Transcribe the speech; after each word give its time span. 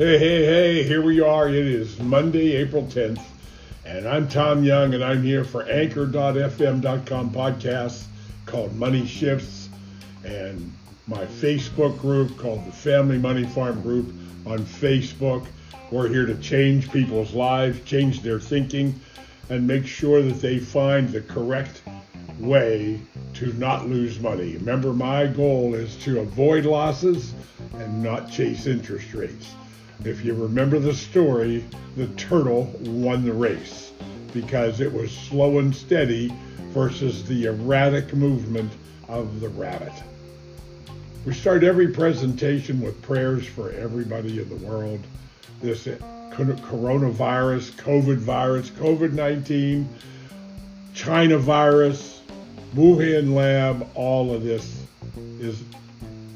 Hey, 0.00 0.16
hey, 0.16 0.44
hey, 0.46 0.82
here 0.82 1.02
we 1.02 1.20
are. 1.20 1.50
It 1.50 1.66
is 1.66 2.00
Monday, 2.00 2.56
April 2.56 2.84
10th, 2.84 3.22
and 3.84 4.08
I'm 4.08 4.28
Tom 4.28 4.64
Young, 4.64 4.94
and 4.94 5.04
I'm 5.04 5.22
here 5.22 5.44
for 5.44 5.62
Anchor.fm.com 5.64 7.30
podcast 7.32 8.04
called 8.46 8.74
Money 8.74 9.04
Shifts, 9.04 9.68
and 10.24 10.72
my 11.06 11.26
Facebook 11.26 12.00
group 12.00 12.38
called 12.38 12.66
the 12.66 12.72
Family 12.72 13.18
Money 13.18 13.44
Farm 13.44 13.82
Group 13.82 14.06
on 14.46 14.60
Facebook. 14.60 15.46
We're 15.90 16.08
here 16.08 16.24
to 16.24 16.36
change 16.36 16.90
people's 16.90 17.34
lives, 17.34 17.84
change 17.84 18.22
their 18.22 18.40
thinking, 18.40 18.98
and 19.50 19.66
make 19.66 19.86
sure 19.86 20.22
that 20.22 20.40
they 20.40 20.60
find 20.60 21.10
the 21.10 21.20
correct 21.20 21.82
way 22.38 23.02
to 23.34 23.52
not 23.58 23.86
lose 23.86 24.18
money. 24.18 24.54
Remember, 24.54 24.94
my 24.94 25.26
goal 25.26 25.74
is 25.74 25.94
to 26.04 26.20
avoid 26.20 26.64
losses 26.64 27.34
and 27.74 28.02
not 28.02 28.30
chase 28.32 28.66
interest 28.66 29.12
rates. 29.12 29.54
If 30.04 30.24
you 30.24 30.34
remember 30.34 30.78
the 30.78 30.94
story, 30.94 31.64
the 31.96 32.06
turtle 32.08 32.74
won 32.80 33.24
the 33.24 33.32
race 33.32 33.92
because 34.32 34.80
it 34.80 34.90
was 34.90 35.10
slow 35.10 35.58
and 35.58 35.74
steady 35.74 36.32
versus 36.68 37.26
the 37.28 37.46
erratic 37.46 38.14
movement 38.14 38.72
of 39.08 39.40
the 39.40 39.48
rabbit. 39.50 39.92
We 41.26 41.34
start 41.34 41.64
every 41.64 41.88
presentation 41.88 42.80
with 42.80 43.00
prayers 43.02 43.46
for 43.46 43.72
everybody 43.72 44.40
in 44.40 44.48
the 44.48 44.66
world. 44.66 45.00
This 45.60 45.86
coronavirus, 45.86 47.72
COVID 47.72 48.16
virus, 48.16 48.70
COVID 48.70 49.12
19, 49.12 49.86
China 50.94 51.36
virus, 51.36 52.22
Wuhan 52.74 53.34
lab, 53.34 53.86
all 53.94 54.32
of 54.32 54.44
this 54.44 54.82
is 55.40 55.62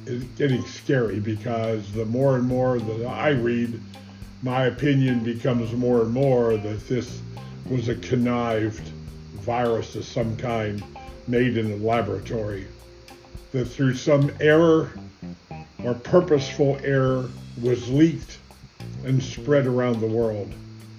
is 0.06 0.22
getting 0.36 0.64
scary 0.66 1.18
because 1.18 1.90
the 1.92 2.04
more 2.04 2.36
and 2.36 2.44
more 2.44 2.78
that 2.78 3.06
I 3.06 3.30
read, 3.30 3.80
my 4.42 4.66
opinion 4.66 5.24
becomes 5.24 5.72
more 5.72 6.02
and 6.02 6.12
more 6.12 6.56
that 6.56 6.88
this 6.88 7.20
was 7.68 7.88
a 7.88 7.94
connived 7.96 8.86
virus 9.40 9.94
of 9.94 10.04
some 10.04 10.36
kind 10.36 10.82
made 11.26 11.56
in 11.56 11.72
a 11.72 11.76
laboratory. 11.76 12.66
That 13.52 13.66
through 13.66 13.94
some 13.94 14.30
error 14.40 14.92
or 15.82 15.94
purposeful 15.94 16.78
error 16.82 17.30
was 17.62 17.88
leaked 17.88 18.38
and 19.04 19.22
spread 19.22 19.66
around 19.66 20.00
the 20.00 20.06
world. 20.06 20.52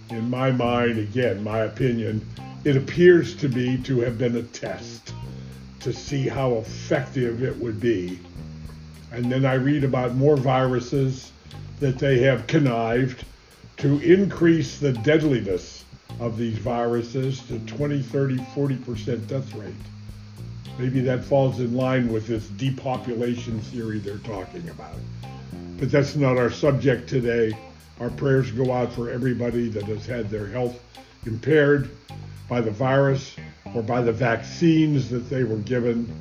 In 0.10 0.30
my 0.30 0.52
mind, 0.52 0.98
again, 0.98 1.44
my 1.44 1.60
opinion, 1.60 2.28
it 2.64 2.76
appears 2.76 3.36
to 3.38 3.50
me 3.50 3.78
to 3.84 4.00
have 4.02 4.18
been 4.18 4.38
a 4.38 4.44
test 4.44 5.14
to 5.82 5.94
see 5.94 6.28
how 6.28 6.54
effective 6.56 7.44
it 7.44 7.56
would 7.58 7.80
be 7.80 8.20
and 9.12 9.32
then 9.32 9.46
I 9.46 9.54
read 9.54 9.84
about 9.84 10.16
more 10.16 10.38
viruses 10.38 11.32
that 11.80 12.00
they 12.00 12.20
have 12.20 12.48
connived 12.48 13.24
to 13.78 14.00
increase 14.00 14.80
the 14.80 14.94
deadliness 14.94 15.84
of 16.20 16.38
these 16.38 16.58
viruses 16.58 17.42
to 17.48 17.60
20, 17.60 18.02
30, 18.02 18.38
40% 18.38 19.28
death 19.28 19.54
rate. 19.56 19.74
Maybe 20.78 21.00
that 21.02 21.24
falls 21.24 21.60
in 21.60 21.76
line 21.76 22.12
with 22.12 22.28
this 22.28 22.48
depopulation 22.48 23.60
theory 23.60 24.00
they're 24.00 24.18
talking 24.20 24.68
about. 24.70 24.96
But 25.78 25.92
that's 25.92 26.16
not 26.16 26.38
our 26.38 26.50
subject 26.50 27.10
today. 27.10 27.58
Our 28.00 28.10
prayers 28.10 28.52
go 28.52 28.72
out 28.72 28.92
for 28.94 29.10
everybody 29.10 29.70
that 29.70 29.84
has 29.84 30.06
had 30.06 30.30
their 30.30 30.48
health 30.48 30.80
impaired 31.26 31.90
by 32.50 32.62
the 32.62 32.72
virus 32.72 33.36
or 33.74 33.82
by 33.82 34.02
the 34.02 34.12
vaccines 34.12 35.10
that 35.10 35.30
they 35.30 35.44
were 35.44 35.58
given 35.58 36.14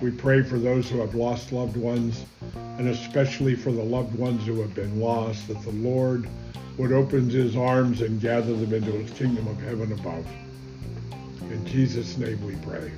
we 0.00 0.10
pray 0.10 0.42
for 0.42 0.58
those 0.58 0.88
who 0.88 1.00
have 1.00 1.14
lost 1.14 1.52
loved 1.52 1.76
ones, 1.76 2.24
and 2.78 2.88
especially 2.88 3.54
for 3.54 3.72
the 3.72 3.82
loved 3.82 4.14
ones 4.14 4.46
who 4.46 4.60
have 4.60 4.74
been 4.74 5.00
lost, 5.00 5.48
that 5.48 5.60
the 5.62 5.72
Lord 5.72 6.28
would 6.76 6.92
open 6.92 7.28
his 7.28 7.56
arms 7.56 8.02
and 8.02 8.20
gather 8.20 8.54
them 8.54 8.72
into 8.72 8.92
his 8.92 9.10
kingdom 9.12 9.48
of 9.48 9.60
heaven 9.60 9.92
above. 9.92 10.26
In 11.50 11.66
Jesus' 11.66 12.16
name 12.16 12.44
we 12.46 12.54
pray. 12.56 12.92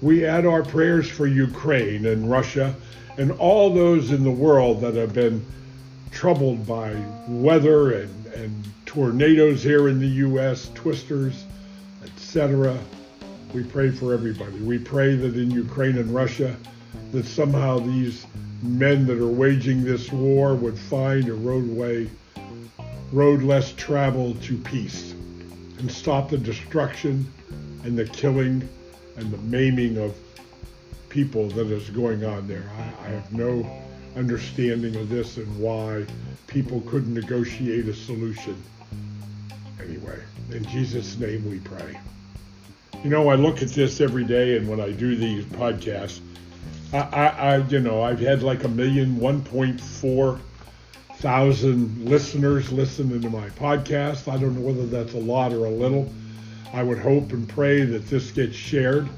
We 0.00 0.24
add 0.24 0.46
our 0.46 0.62
prayers 0.62 1.08
for 1.08 1.26
Ukraine 1.26 2.06
and 2.06 2.30
Russia 2.30 2.74
and 3.18 3.32
all 3.32 3.74
those 3.74 4.10
in 4.10 4.24
the 4.24 4.30
world 4.30 4.80
that 4.80 4.94
have 4.94 5.12
been 5.12 5.44
troubled 6.10 6.66
by 6.66 6.96
weather 7.26 7.92
and, 7.92 8.26
and 8.28 8.64
tornadoes 8.86 9.62
here 9.62 9.88
in 9.88 9.98
the 9.98 10.06
U.S., 10.06 10.70
twisters, 10.74 11.44
etc. 12.04 12.78
We 13.54 13.64
pray 13.64 13.90
for 13.90 14.12
everybody. 14.12 14.58
We 14.60 14.78
pray 14.78 15.16
that 15.16 15.36
in 15.36 15.50
Ukraine 15.50 15.96
and 15.96 16.14
Russia, 16.14 16.54
that 17.12 17.24
somehow 17.24 17.78
these 17.78 18.26
men 18.62 19.06
that 19.06 19.18
are 19.18 19.26
waging 19.26 19.84
this 19.84 20.12
war 20.12 20.54
would 20.54 20.78
find 20.78 21.28
a 21.28 21.34
roadway, 21.34 22.10
road 23.10 23.42
less 23.42 23.72
traveled 23.72 24.42
to 24.42 24.58
peace, 24.58 25.12
and 25.78 25.90
stop 25.90 26.28
the 26.28 26.36
destruction 26.36 27.32
and 27.84 27.96
the 27.96 28.04
killing 28.04 28.68
and 29.16 29.30
the 29.30 29.38
maiming 29.38 29.96
of 29.96 30.14
people 31.08 31.48
that 31.48 31.68
is 31.68 31.88
going 31.90 32.24
on 32.24 32.46
there. 32.46 32.70
I, 32.76 33.06
I 33.06 33.08
have 33.10 33.32
no 33.32 33.66
understanding 34.14 34.96
of 34.96 35.08
this 35.08 35.38
and 35.38 35.58
why 35.58 36.04
people 36.48 36.82
couldn't 36.82 37.14
negotiate 37.14 37.86
a 37.86 37.94
solution. 37.94 38.62
Anyway, 39.80 40.18
in 40.50 40.64
Jesus' 40.64 41.18
name 41.18 41.48
we 41.48 41.60
pray. 41.60 41.98
You 43.04 43.10
know, 43.10 43.28
I 43.28 43.36
look 43.36 43.62
at 43.62 43.68
this 43.68 44.00
every 44.00 44.24
day, 44.24 44.56
and 44.56 44.68
when 44.68 44.80
I 44.80 44.90
do 44.90 45.14
these 45.14 45.44
podcasts, 45.44 46.20
I, 46.92 46.98
I, 46.98 47.26
I 47.26 47.56
you 47.68 47.78
know, 47.78 48.02
I've 48.02 48.18
had 48.18 48.42
like 48.42 48.64
a 48.64 48.68
million, 48.68 49.18
1.4 49.18 50.40
thousand 51.18 52.08
listeners 52.08 52.72
listening 52.72 53.20
to 53.20 53.30
my 53.30 53.48
podcast. 53.50 54.32
I 54.32 54.36
don't 54.36 54.56
know 54.56 54.62
whether 54.62 54.86
that's 54.86 55.14
a 55.14 55.18
lot 55.18 55.52
or 55.52 55.66
a 55.66 55.70
little. 55.70 56.12
I 56.72 56.82
would 56.82 56.98
hope 56.98 57.32
and 57.32 57.48
pray 57.48 57.84
that 57.84 58.08
this 58.08 58.32
gets 58.32 58.56
shared. 58.56 59.08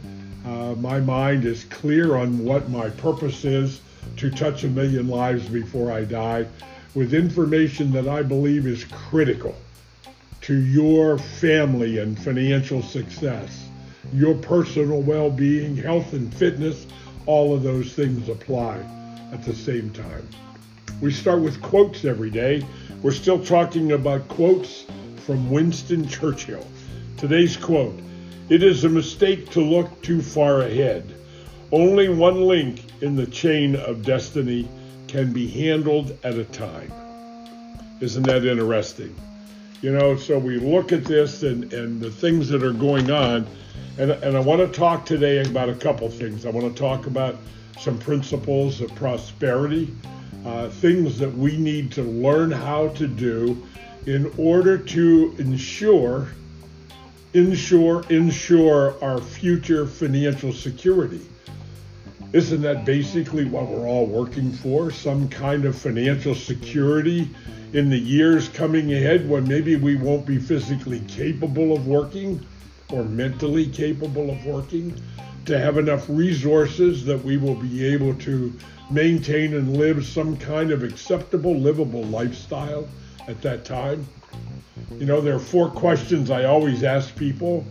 Uh, 0.44 0.74
my 0.74 1.00
mind 1.00 1.46
is 1.46 1.64
clear 1.64 2.16
on 2.16 2.44
what 2.44 2.68
my 2.68 2.90
purpose 2.90 3.46
is 3.46 3.80
to 4.18 4.30
touch 4.30 4.64
a 4.64 4.68
million 4.68 5.08
lives 5.08 5.48
before 5.48 5.90
I 5.90 6.04
die 6.04 6.46
with 6.94 7.14
information 7.14 7.92
that 7.92 8.08
I 8.08 8.22
believe 8.22 8.66
is 8.66 8.84
critical 8.84 9.54
to 10.42 10.54
your 10.54 11.18
family 11.18 11.98
and 11.98 12.18
financial 12.18 12.82
success 12.82 13.69
your 14.12 14.34
personal 14.34 15.00
well 15.00 15.30
being, 15.30 15.76
health, 15.76 16.12
and 16.12 16.32
fitness, 16.34 16.86
all 17.26 17.54
of 17.54 17.62
those 17.62 17.92
things 17.92 18.28
apply 18.28 18.78
at 19.32 19.42
the 19.44 19.54
same 19.54 19.90
time. 19.90 20.26
We 21.00 21.12
start 21.12 21.40
with 21.40 21.62
quotes 21.62 22.04
every 22.04 22.30
day. 22.30 22.66
We're 23.02 23.12
still 23.12 23.42
talking 23.42 23.92
about 23.92 24.28
quotes 24.28 24.84
from 25.24 25.50
Winston 25.50 26.06
Churchill. 26.06 26.66
Today's 27.16 27.56
quote 27.56 27.98
It 28.48 28.62
is 28.62 28.84
a 28.84 28.88
mistake 28.88 29.50
to 29.50 29.60
look 29.60 30.02
too 30.02 30.20
far 30.20 30.62
ahead. 30.62 31.14
Only 31.72 32.08
one 32.08 32.42
link 32.42 32.82
in 33.00 33.14
the 33.14 33.26
chain 33.26 33.76
of 33.76 34.04
destiny 34.04 34.68
can 35.06 35.32
be 35.32 35.46
handled 35.46 36.16
at 36.24 36.34
a 36.34 36.44
time. 36.44 36.92
Isn't 38.00 38.24
that 38.24 38.44
interesting? 38.44 39.14
You 39.82 39.92
know, 39.92 40.16
so 40.16 40.38
we 40.38 40.58
look 40.58 40.92
at 40.92 41.04
this 41.04 41.42
and, 41.42 41.72
and 41.72 42.00
the 42.00 42.10
things 42.10 42.48
that 42.48 42.62
are 42.62 42.72
going 42.72 43.10
on 43.10 43.46
and, 43.98 44.10
and 44.12 44.36
I 44.36 44.40
want 44.40 44.60
to 44.60 44.68
talk 44.68 45.04
today 45.04 45.42
about 45.42 45.68
a 45.68 45.74
couple 45.74 46.08
things. 46.08 46.46
I 46.46 46.50
want 46.50 46.74
to 46.74 46.80
talk 46.80 47.06
about 47.06 47.36
some 47.78 47.98
principles 47.98 48.80
of 48.80 48.94
prosperity, 48.94 49.94
uh, 50.46 50.68
things 50.68 51.18
that 51.18 51.32
we 51.32 51.56
need 51.56 51.92
to 51.92 52.02
learn 52.02 52.50
how 52.50 52.88
to 52.88 53.06
do 53.06 53.66
in 54.06 54.32
order 54.38 54.78
to 54.78 55.34
ensure, 55.38 56.28
ensure, 57.34 58.04
ensure 58.08 59.02
our 59.04 59.20
future 59.20 59.86
financial 59.86 60.52
security. 60.52 61.26
Isn't 62.32 62.62
that 62.62 62.84
basically 62.84 63.44
what 63.44 63.66
we're 63.66 63.88
all 63.88 64.06
working 64.06 64.52
for? 64.52 64.90
Some 64.90 65.28
kind 65.28 65.64
of 65.64 65.76
financial 65.76 66.34
security 66.34 67.28
in 67.72 67.90
the 67.90 67.98
years 67.98 68.48
coming 68.48 68.94
ahead 68.94 69.28
when 69.28 69.46
maybe 69.46 69.76
we 69.76 69.96
won't 69.96 70.26
be 70.26 70.38
physically 70.38 71.00
capable 71.00 71.72
of 71.72 71.86
working 71.86 72.44
or 72.92 73.04
mentally 73.04 73.66
capable 73.66 74.30
of 74.30 74.44
working, 74.44 75.00
to 75.46 75.58
have 75.58 75.78
enough 75.78 76.04
resources 76.08 77.04
that 77.04 77.22
we 77.24 77.36
will 77.36 77.54
be 77.54 77.84
able 77.84 78.14
to 78.14 78.52
maintain 78.90 79.54
and 79.54 79.76
live 79.76 80.04
some 80.04 80.36
kind 80.36 80.70
of 80.70 80.82
acceptable, 80.82 81.56
livable 81.56 82.04
lifestyle 82.04 82.88
at 83.28 83.40
that 83.42 83.64
time. 83.64 84.06
You 84.98 85.06
know, 85.06 85.20
there 85.20 85.34
are 85.34 85.40
four 85.40 85.70
questions 85.70 86.30
I 86.30 86.44
always 86.44 86.82
ask 86.82 87.14
people. 87.16 87.64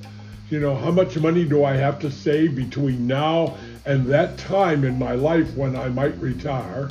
You 0.49 0.59
know, 0.59 0.75
how 0.75 0.91
much 0.91 1.17
money 1.17 1.45
do 1.45 1.63
I 1.63 1.75
have 1.75 1.99
to 1.99 2.11
save 2.11 2.55
between 2.55 3.05
now 3.05 3.55
and 3.85 4.05
that 4.07 4.37
time 4.37 4.83
in 4.83 4.97
my 4.97 5.13
life 5.13 5.53
when 5.55 5.75
I 5.75 5.89
might 5.89 6.17
retire? 6.19 6.89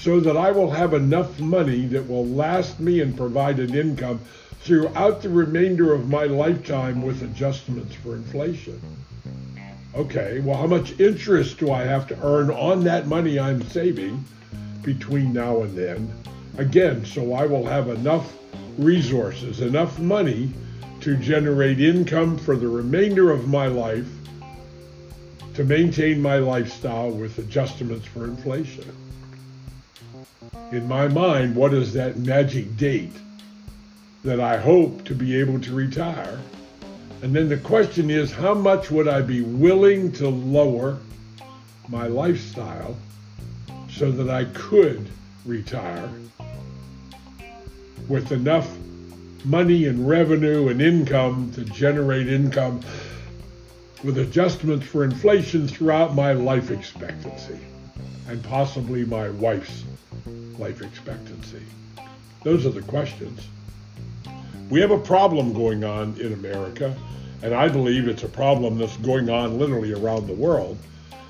so 0.00 0.18
that 0.18 0.36
I 0.36 0.50
will 0.50 0.70
have 0.70 0.94
enough 0.94 1.38
money 1.38 1.86
that 1.88 2.08
will 2.08 2.26
last 2.26 2.80
me 2.80 3.00
and 3.00 3.14
provide 3.14 3.58
an 3.58 3.74
income 3.74 4.20
throughout 4.60 5.22
the 5.22 5.28
remainder 5.28 5.92
of 5.92 6.08
my 6.08 6.24
lifetime 6.24 7.02
with 7.02 7.22
adjustments 7.22 7.94
for 7.94 8.14
inflation. 8.14 8.80
Okay, 9.94 10.40
well, 10.40 10.56
how 10.56 10.66
much 10.66 10.98
interest 11.00 11.58
do 11.58 11.72
I 11.72 11.82
have 11.82 12.06
to 12.08 12.18
earn 12.22 12.50
on 12.50 12.84
that 12.84 13.06
money 13.06 13.38
I'm 13.38 13.62
saving 13.62 14.24
between 14.82 15.32
now 15.32 15.62
and 15.62 15.76
then 15.76 16.20
Again, 16.58 17.04
so 17.06 17.32
I 17.32 17.46
will 17.46 17.66
have 17.66 17.88
enough 17.88 18.32
resources, 18.76 19.60
enough 19.60 19.98
money 19.98 20.52
to 21.00 21.16
generate 21.16 21.80
income 21.80 22.36
for 22.36 22.56
the 22.56 22.68
remainder 22.68 23.30
of 23.30 23.48
my 23.48 23.66
life 23.66 24.08
to 25.54 25.64
maintain 25.64 26.20
my 26.20 26.36
lifestyle 26.36 27.10
with 27.10 27.38
adjustments 27.38 28.06
for 28.06 28.24
inflation. 28.24 28.84
In 30.70 30.86
my 30.86 31.08
mind, 31.08 31.56
what 31.56 31.72
is 31.72 31.92
that 31.94 32.18
magic 32.18 32.76
date 32.76 33.12
that 34.24 34.40
I 34.40 34.58
hope 34.58 35.04
to 35.06 35.14
be 35.14 35.38
able 35.40 35.60
to 35.60 35.74
retire? 35.74 36.38
And 37.22 37.34
then 37.34 37.48
the 37.48 37.56
question 37.56 38.10
is, 38.10 38.32
how 38.32 38.54
much 38.54 38.90
would 38.90 39.08
I 39.08 39.22
be 39.22 39.42
willing 39.42 40.12
to 40.12 40.28
lower 40.28 40.98
my 41.88 42.06
lifestyle 42.06 42.96
so 43.90 44.10
that 44.10 44.30
I 44.30 44.44
could 44.44 45.08
retire 45.44 46.08
with 48.08 48.32
enough 48.32 48.68
money 49.44 49.86
and 49.86 50.08
revenue 50.08 50.68
and 50.68 50.80
income 50.80 51.50
to 51.52 51.64
generate 51.64 52.28
income 52.28 52.80
with 54.04 54.18
adjustments 54.18 54.86
for 54.86 55.04
inflation 55.04 55.68
throughout 55.68 56.14
my 56.14 56.32
life 56.32 56.70
expectancy 56.70 57.58
and 58.28 58.42
possibly 58.44 59.04
my 59.04 59.28
wife's 59.30 59.84
life 60.58 60.82
expectancy? 60.82 61.62
Those 62.44 62.66
are 62.66 62.70
the 62.70 62.82
questions. 62.82 63.46
We 64.70 64.80
have 64.82 64.92
a 64.92 64.98
problem 64.98 65.52
going 65.52 65.82
on 65.82 66.16
in 66.20 66.32
America, 66.32 66.96
and 67.42 67.52
I 67.52 67.68
believe 67.68 68.06
it's 68.06 68.22
a 68.22 68.28
problem 68.28 68.78
that's 68.78 68.96
going 68.98 69.28
on 69.28 69.58
literally 69.58 69.92
around 69.92 70.28
the 70.28 70.34
world, 70.34 70.78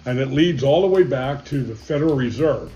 and 0.04 0.18
it 0.18 0.28
leads 0.28 0.62
all 0.62 0.82
the 0.82 0.88
way 0.88 1.04
back 1.04 1.46
to 1.46 1.62
the 1.62 1.74
Federal 1.74 2.14
Reserve. 2.14 2.70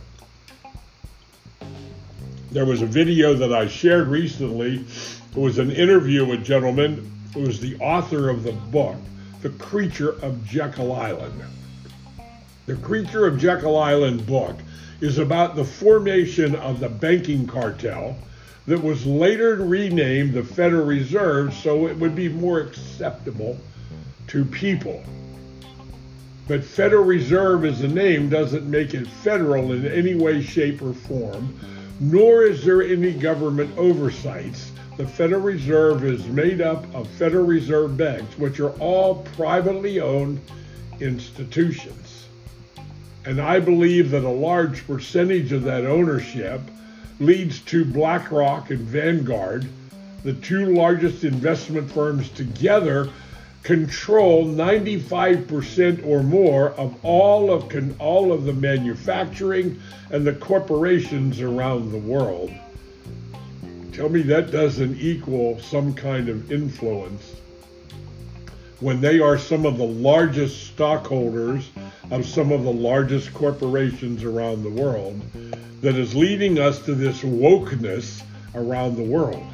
There 2.50 2.64
was 2.64 2.80
a 2.80 2.86
video 2.86 3.34
that 3.34 3.52
I 3.52 3.68
shared 3.68 4.08
recently. 4.08 4.86
It 5.32 5.36
was 5.36 5.58
an 5.58 5.70
interview 5.70 6.24
with 6.24 6.40
a 6.40 6.44
gentleman 6.44 7.12
who 7.34 7.40
was 7.40 7.60
the 7.60 7.76
author 7.76 8.30
of 8.30 8.42
the 8.42 8.52
book, 8.52 8.96
The 9.42 9.50
Creature 9.50 10.12
of 10.22 10.46
Jekyll 10.46 10.94
Island. 10.94 11.42
The 12.64 12.76
Creature 12.76 13.26
of 13.26 13.38
Jekyll 13.38 13.76
Island 13.76 14.24
book 14.24 14.56
is 15.02 15.18
about 15.18 15.56
the 15.56 15.64
formation 15.64 16.54
of 16.54 16.80
the 16.80 16.88
banking 16.88 17.46
cartel 17.46 18.16
that 18.66 18.82
was 18.82 19.04
later 19.04 19.56
renamed 19.56 20.32
the 20.32 20.42
Federal 20.42 20.86
Reserve 20.86 21.52
so 21.54 21.86
it 21.86 21.96
would 21.98 22.14
be 22.14 22.28
more 22.28 22.60
acceptable 22.60 23.58
to 24.28 24.44
people. 24.44 25.02
But 26.48 26.64
Federal 26.64 27.04
Reserve 27.04 27.64
as 27.64 27.82
a 27.82 27.88
name 27.88 28.28
doesn't 28.28 28.68
make 28.68 28.94
it 28.94 29.06
federal 29.06 29.72
in 29.72 29.86
any 29.86 30.14
way, 30.14 30.42
shape, 30.42 30.82
or 30.82 30.92
form, 30.92 31.58
nor 32.00 32.44
is 32.44 32.64
there 32.64 32.82
any 32.82 33.12
government 33.12 33.76
oversights. 33.78 34.70
The 34.96 35.06
Federal 35.06 35.42
Reserve 35.42 36.04
is 36.04 36.26
made 36.26 36.60
up 36.60 36.84
of 36.94 37.08
Federal 37.08 37.46
Reserve 37.46 37.96
banks, 37.96 38.38
which 38.38 38.60
are 38.60 38.72
all 38.78 39.22
privately 39.36 40.00
owned 40.00 40.40
institutions. 41.00 42.26
And 43.24 43.40
I 43.40 43.58
believe 43.58 44.10
that 44.10 44.24
a 44.24 44.28
large 44.28 44.86
percentage 44.86 45.52
of 45.52 45.64
that 45.64 45.84
ownership 45.86 46.60
leads 47.20 47.60
to 47.60 47.84
BlackRock 47.84 48.70
and 48.70 48.80
Vanguard, 48.80 49.66
the 50.22 50.32
two 50.34 50.74
largest 50.74 51.24
investment 51.24 51.90
firms 51.90 52.30
together, 52.30 53.10
control 53.62 54.44
95% 54.46 56.06
or 56.06 56.22
more 56.22 56.70
of 56.72 56.94
all 57.04 57.52
of 57.52 57.68
con- 57.68 57.96
all 57.98 58.32
of 58.32 58.44
the 58.44 58.52
manufacturing 58.52 59.80
and 60.10 60.26
the 60.26 60.34
corporations 60.34 61.40
around 61.40 61.90
the 61.90 61.98
world. 61.98 62.52
Tell 63.92 64.08
me 64.08 64.22
that 64.22 64.50
doesn't 64.50 64.98
equal 64.98 65.60
some 65.60 65.94
kind 65.94 66.28
of 66.28 66.50
influence 66.50 67.36
when 68.80 69.00
they 69.00 69.20
are 69.20 69.38
some 69.38 69.64
of 69.64 69.78
the 69.78 69.86
largest 69.86 70.66
stockholders 70.66 71.70
of 72.10 72.26
some 72.26 72.52
of 72.52 72.64
the 72.64 72.72
largest 72.72 73.32
corporations 73.34 74.24
around 74.24 74.62
the 74.62 74.70
world 74.70 75.20
that 75.80 75.96
is 75.96 76.14
leading 76.14 76.58
us 76.58 76.84
to 76.84 76.94
this 76.94 77.22
wokeness 77.22 78.22
around 78.54 78.96
the 78.96 79.02
world. 79.02 79.44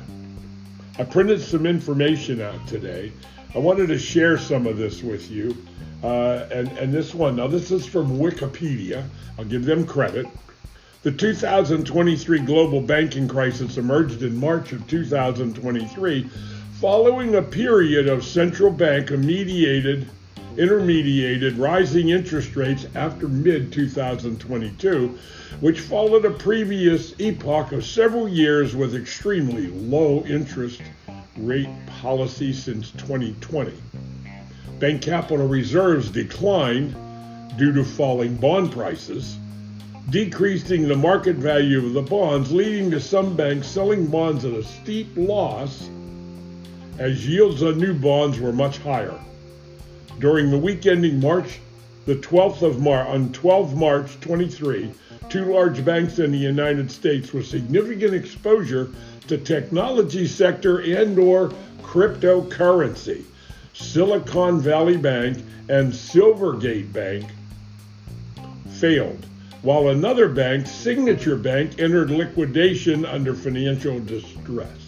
I 0.98 1.04
printed 1.04 1.40
some 1.40 1.66
information 1.66 2.40
out 2.40 2.66
today. 2.66 3.12
I 3.54 3.58
wanted 3.58 3.88
to 3.88 3.98
share 3.98 4.38
some 4.38 4.66
of 4.66 4.76
this 4.76 5.02
with 5.02 5.30
you. 5.30 5.56
Uh, 6.02 6.46
and, 6.52 6.68
and 6.78 6.92
this 6.92 7.14
one, 7.14 7.36
now 7.36 7.46
this 7.46 7.70
is 7.70 7.86
from 7.86 8.18
Wikipedia. 8.18 9.04
I'll 9.38 9.44
give 9.44 9.64
them 9.64 9.86
credit. 9.86 10.26
The 11.02 11.12
2023 11.12 12.40
global 12.40 12.80
banking 12.80 13.26
crisis 13.26 13.78
emerged 13.78 14.22
in 14.22 14.36
March 14.36 14.72
of 14.72 14.86
2023 14.86 16.28
following 16.80 17.34
a 17.34 17.42
period 17.42 18.08
of 18.08 18.24
central 18.24 18.70
bank 18.70 19.10
mediated 19.10 20.08
intermediated 20.56 21.58
rising 21.58 22.10
interest 22.10 22.56
rates 22.56 22.86
after 22.94 23.28
mid 23.28 23.72
2022, 23.72 25.18
which 25.60 25.80
followed 25.80 26.24
a 26.24 26.30
previous 26.30 27.14
epoch 27.20 27.72
of 27.72 27.84
several 27.84 28.28
years 28.28 28.74
with 28.74 28.94
extremely 28.94 29.68
low 29.68 30.24
interest 30.26 30.82
rate 31.36 31.68
policy 31.86 32.52
since 32.52 32.90
2020. 32.92 33.72
Bank 34.78 35.02
capital 35.02 35.46
reserves 35.46 36.10
declined 36.10 36.94
due 37.56 37.72
to 37.72 37.84
falling 37.84 38.36
bond 38.36 38.72
prices, 38.72 39.36
decreasing 40.08 40.88
the 40.88 40.96
market 40.96 41.36
value 41.36 41.84
of 41.84 41.92
the 41.92 42.02
bonds, 42.02 42.50
leading 42.50 42.90
to 42.90 43.00
some 43.00 43.36
banks 43.36 43.66
selling 43.66 44.06
bonds 44.06 44.44
at 44.44 44.52
a 44.52 44.64
steep 44.64 45.08
loss 45.16 45.88
as 46.98 47.26
yields 47.26 47.62
on 47.62 47.78
new 47.78 47.94
bonds 47.94 48.38
were 48.38 48.52
much 48.52 48.78
higher. 48.78 49.18
During 50.20 50.50
the 50.50 50.58
week 50.58 50.84
ending 50.84 51.18
March 51.18 51.60
the 52.04 52.14
12th 52.14 52.60
of 52.60 52.80
March, 52.80 53.08
on 53.08 53.32
12 53.32 53.74
March 53.74 54.20
23, 54.20 54.90
two 55.30 55.46
large 55.46 55.82
banks 55.82 56.18
in 56.18 56.30
the 56.30 56.38
United 56.38 56.90
States 56.90 57.32
with 57.32 57.46
significant 57.46 58.12
exposure 58.12 58.90
to 59.28 59.38
technology 59.38 60.26
sector 60.26 60.80
and 60.80 61.18
or 61.18 61.50
cryptocurrency, 61.82 63.22
Silicon 63.72 64.60
Valley 64.60 64.98
Bank 64.98 65.38
and 65.70 65.90
Silvergate 65.90 66.92
Bank, 66.92 67.24
failed, 68.72 69.24
while 69.62 69.88
another 69.88 70.28
bank, 70.28 70.66
Signature 70.66 71.36
Bank, 71.36 71.78
entered 71.80 72.10
liquidation 72.10 73.06
under 73.06 73.34
financial 73.34 73.98
distress. 74.00 74.79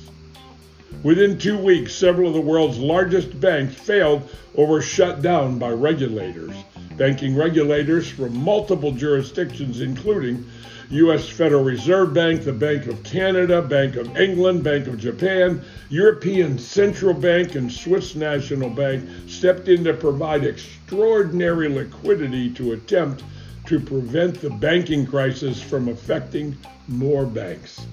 Within 1.03 1.37
two 1.37 1.59
weeks, 1.59 1.93
several 1.93 2.29
of 2.29 2.35
the 2.35 2.41
world's 2.41 2.79
largest 2.79 3.41
banks 3.41 3.75
failed 3.75 4.29
or 4.55 4.69
were 4.69 4.83
shut 4.83 5.21
down 5.21 5.59
by 5.59 5.71
regulators. 5.71 6.55
Banking 6.97 7.35
regulators 7.35 8.09
from 8.09 8.37
multiple 8.37 8.93
jurisdictions, 8.93 9.81
including 9.81 10.47
U.S. 10.91 11.29
Federal 11.29 11.65
Reserve 11.65 12.15
Bank, 12.15 12.45
the 12.45 12.53
Bank 12.53 12.87
of 12.87 13.03
Canada, 13.03 13.63
Bank 13.63 13.97
of 13.97 14.17
England, 14.17 14.63
Bank 14.63 14.87
of 14.87 14.99
Japan, 14.99 15.63
European 15.89 16.59
Central 16.59 17.15
Bank, 17.15 17.55
and 17.55 17.73
Swiss 17.73 18.15
National 18.15 18.71
Bank, 18.71 19.09
stepped 19.27 19.69
in 19.69 19.83
to 19.85 19.95
provide 19.95 20.45
extraordinary 20.45 21.69
liquidity 21.69 22.51
to 22.51 22.73
attempt 22.73 23.25
to 23.67 23.81
prevent 23.81 24.41
the 24.41 24.51
banking 24.51 25.07
crisis 25.07 25.61
from 25.63 25.89
affecting 25.89 26.57
more 26.89 27.25
banks. 27.25 27.87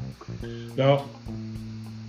Now, 0.75 1.05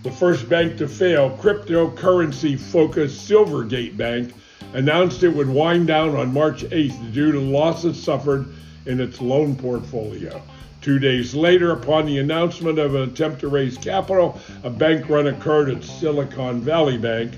the 0.02 0.10
first 0.10 0.48
bank 0.48 0.78
to 0.78 0.88
fail, 0.88 1.36
cryptocurrency 1.36 2.58
focused 2.58 3.28
Silvergate 3.28 3.96
Bank, 3.96 4.32
announced 4.72 5.22
it 5.22 5.28
would 5.28 5.48
wind 5.48 5.86
down 5.86 6.16
on 6.16 6.32
March 6.32 6.62
8th 6.64 7.12
due 7.12 7.32
to 7.32 7.40
losses 7.40 8.02
suffered 8.02 8.46
in 8.86 9.00
its 9.00 9.20
loan 9.20 9.54
portfolio. 9.54 10.40
Two 10.80 10.98
days 10.98 11.34
later, 11.34 11.72
upon 11.72 12.06
the 12.06 12.18
announcement 12.18 12.78
of 12.78 12.94
an 12.94 13.02
attempt 13.02 13.40
to 13.40 13.48
raise 13.48 13.76
capital, 13.76 14.40
a 14.64 14.70
bank 14.70 15.08
run 15.10 15.26
occurred 15.26 15.68
at 15.68 15.84
Silicon 15.84 16.62
Valley 16.62 16.96
Bank, 16.96 17.32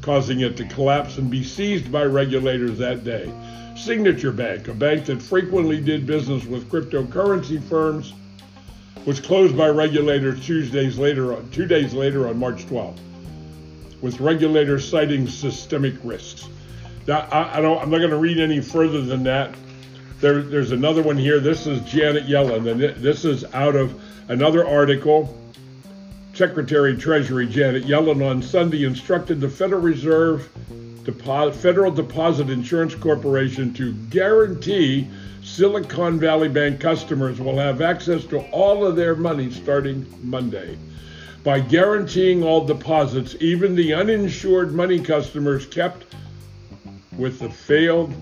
causing 0.00 0.40
it 0.40 0.56
to 0.56 0.64
collapse 0.64 1.18
and 1.18 1.30
be 1.30 1.44
seized 1.44 1.92
by 1.92 2.04
regulators 2.04 2.78
that 2.78 3.04
day. 3.04 3.30
Signature 3.76 4.32
Bank, 4.32 4.68
a 4.68 4.74
bank 4.74 5.04
that 5.06 5.20
frequently 5.20 5.80
did 5.80 6.06
business 6.06 6.46
with 6.46 6.70
cryptocurrency 6.70 7.62
firms, 7.62 8.14
was 9.08 9.20
closed 9.20 9.56
by 9.56 9.66
regulators 9.66 10.44
two 10.44 10.68
days 10.68 10.98
later, 10.98 11.42
two 11.50 11.64
days 11.64 11.94
later 11.94 12.28
on 12.28 12.38
March 12.38 12.66
12th, 12.66 12.98
with 14.02 14.20
regulators 14.20 14.86
citing 14.86 15.26
systemic 15.26 15.94
risks. 16.04 16.46
Now, 17.06 17.20
I, 17.32 17.56
I 17.56 17.60
don't, 17.62 17.80
I'm 17.80 17.88
not 17.88 18.00
going 18.00 18.10
to 18.10 18.18
read 18.18 18.38
any 18.38 18.60
further 18.60 19.00
than 19.00 19.22
that. 19.22 19.54
There, 20.20 20.42
there's 20.42 20.72
another 20.72 21.02
one 21.02 21.16
here. 21.16 21.40
This 21.40 21.66
is 21.66 21.80
Janet 21.90 22.26
Yellen, 22.26 22.70
and 22.70 23.02
this 23.02 23.24
is 23.24 23.46
out 23.54 23.76
of 23.76 23.98
another 24.28 24.66
article. 24.66 25.34
Secretary 26.34 26.94
Treasury 26.94 27.46
Janet 27.48 27.84
Yellen 27.84 28.22
on 28.30 28.42
Sunday 28.42 28.84
instructed 28.84 29.40
the 29.40 29.48
Federal 29.48 29.80
Reserve 29.80 30.50
Federal 31.04 31.90
Deposit 31.90 32.50
Insurance 32.50 32.94
Corporation 32.94 33.72
to 33.74 33.92
guarantee 34.10 35.08
Silicon 35.42 36.18
Valley 36.18 36.48
Bank 36.48 36.80
customers 36.80 37.40
will 37.40 37.58
have 37.58 37.80
access 37.80 38.24
to 38.24 38.40
all 38.50 38.86
of 38.86 38.96
their 38.96 39.14
money 39.14 39.50
starting 39.50 40.06
Monday. 40.22 40.76
By 41.44 41.60
guaranteeing 41.60 42.42
all 42.42 42.66
deposits, 42.66 43.36
even 43.40 43.74
the 43.74 43.94
uninsured 43.94 44.74
money 44.74 45.00
customers 45.00 45.66
kept 45.66 46.04
with 47.16 47.38
the 47.38 47.48
failed 47.48 48.12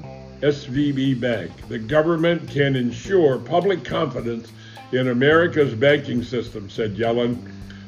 SVB 0.42 1.20
Bank, 1.20 1.50
the 1.68 1.78
government 1.78 2.48
can 2.48 2.76
ensure 2.76 3.38
public 3.38 3.84
confidence 3.84 4.52
in 4.92 5.08
America's 5.08 5.74
banking 5.74 6.22
system, 6.22 6.70
said 6.70 6.96
Yellen. 6.96 7.38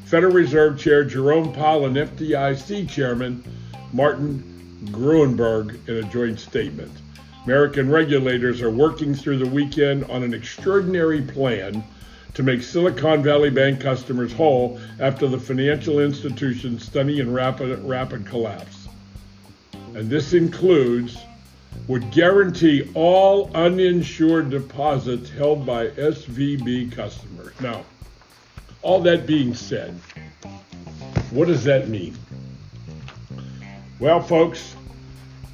Federal 0.06 0.32
Reserve 0.32 0.78
Chair 0.78 1.04
Jerome 1.04 1.52
Powell 1.52 1.84
and 1.84 1.96
FDIC 1.96 2.88
Chairman 2.88 3.44
Martin 3.92 4.47
Gruenberg 4.86 5.88
in 5.88 5.96
a 5.96 6.02
joint 6.04 6.38
statement. 6.38 6.92
American 7.44 7.90
regulators 7.90 8.60
are 8.60 8.70
working 8.70 9.14
through 9.14 9.38
the 9.38 9.50
weekend 9.50 10.04
on 10.04 10.22
an 10.22 10.34
extraordinary 10.34 11.22
plan 11.22 11.82
to 12.34 12.42
make 12.42 12.62
Silicon 12.62 13.22
Valley 13.22 13.50
Bank 13.50 13.80
customers 13.80 14.32
whole 14.32 14.78
after 15.00 15.26
the 15.26 15.38
financial 15.38 15.98
institution's 15.98 16.84
stunning 16.84 17.20
and 17.20 17.34
rapid, 17.34 17.78
rapid 17.84 18.26
collapse. 18.26 18.86
And 19.94 20.08
this 20.08 20.34
includes, 20.34 21.18
would 21.88 22.10
guarantee 22.10 22.90
all 22.94 23.50
uninsured 23.54 24.50
deposits 24.50 25.30
held 25.30 25.64
by 25.64 25.88
SVB 25.88 26.92
customers. 26.92 27.58
Now, 27.60 27.84
all 28.82 29.00
that 29.00 29.26
being 29.26 29.54
said, 29.54 29.98
what 31.30 31.48
does 31.48 31.64
that 31.64 31.88
mean? 31.88 32.16
Well, 34.00 34.20
folks, 34.20 34.74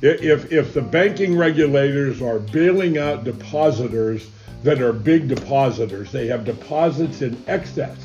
if, 0.03 0.53
if 0.53 0.75
the 0.75 0.83
banking 0.83 1.39
regulators 1.39 2.21
are 2.21 2.39
bailing 2.39 2.99
out 2.99 3.25
depositors 3.25 4.29
that 4.63 4.83
are 4.83 4.93
big 4.93 5.29
depositors, 5.29 6.13
they 6.13 6.27
have 6.27 6.45
deposits 6.45 7.23
in 7.23 7.43
excess 7.47 7.97